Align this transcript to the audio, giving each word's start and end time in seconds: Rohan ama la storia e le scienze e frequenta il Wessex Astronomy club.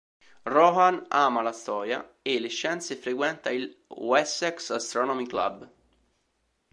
Rohan 0.51 0.95
ama 1.17 1.41
la 1.43 1.51
storia 1.57 2.09
e 2.23 2.39
le 2.39 2.47
scienze 2.47 2.93
e 2.93 2.95
frequenta 2.95 3.51
il 3.51 3.83
Wessex 3.89 4.71
Astronomy 4.71 5.27
club. 5.27 5.69